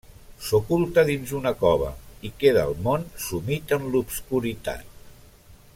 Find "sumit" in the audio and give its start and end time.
3.27-3.75